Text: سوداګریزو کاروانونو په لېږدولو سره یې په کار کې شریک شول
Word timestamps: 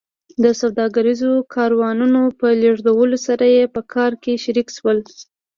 سوداګریزو 0.61 1.31
کاروانونو 1.55 2.21
په 2.39 2.47
لېږدولو 2.61 3.17
سره 3.27 3.45
یې 3.55 3.63
په 3.75 3.81
کار 3.93 4.11
کې 4.23 4.41
شریک 4.43 4.67
شول 4.77 4.97